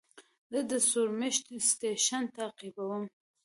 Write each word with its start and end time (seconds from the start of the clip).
زه 0.51 0.59
د 0.69 0.71
ستورمېشت 0.87 1.45
سټېشن 1.69 2.23
تعقیبوم. 2.37 3.03